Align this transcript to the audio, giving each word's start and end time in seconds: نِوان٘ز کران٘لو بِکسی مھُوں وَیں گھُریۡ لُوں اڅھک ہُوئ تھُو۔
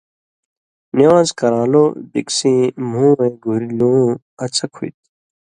نِوان٘ز 0.97 1.29
کران٘لو 1.39 1.83
بِکسی 2.11 2.53
مھُوں 2.89 3.11
وَیں 3.17 3.33
گھُریۡ 3.43 3.73
لُوں 3.77 4.03
اڅھک 4.43 4.71
ہُوئ 4.77 4.89
تھُو۔ 4.95 5.03